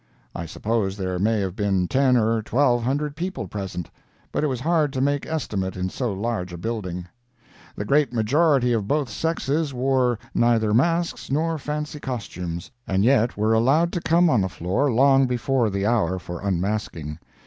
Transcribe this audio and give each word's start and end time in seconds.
I 0.33 0.47
suppose 0.47 0.97
there 0.97 1.19
may 1.19 1.41
have 1.41 1.55
been 1.55 1.87
ten 1.87 2.17
or 2.17 2.41
twelve 2.41 2.81
hundred 2.81 3.15
people 3.15 3.47
present, 3.47 3.91
but 4.31 4.43
it 4.43 4.47
was 4.47 4.61
hard 4.61 4.91
to 4.93 4.99
make 4.99 5.27
estimate 5.27 5.75
in 5.75 5.89
so 5.89 6.11
large 6.11 6.51
a 6.51 6.57
building. 6.57 7.05
The 7.75 7.85
great 7.85 8.11
majority 8.11 8.73
of 8.73 8.87
both 8.87 9.09
sexes 9.11 9.75
wore 9.75 10.17
neither 10.33 10.73
masks 10.73 11.29
nor 11.29 11.59
fancy 11.59 11.99
costumes, 11.99 12.71
and 12.87 13.03
yet 13.05 13.37
were 13.37 13.53
allowed 13.53 13.91
to 13.93 14.01
come 14.01 14.27
on 14.27 14.41
the 14.41 14.49
floor 14.49 14.91
long 14.91 15.27
before 15.27 15.69
the 15.69 15.85
hour 15.85 16.17
for 16.17 16.41
unmasking. 16.41 17.19